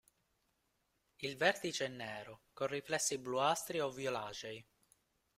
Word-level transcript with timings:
Il 1.17 1.37
vertice 1.37 1.85
è 1.85 1.87
nero, 1.87 2.45
con 2.53 2.65
riflessi 2.65 3.19
bluastri 3.19 3.79
o 3.81 3.91
violacei. 3.91 4.65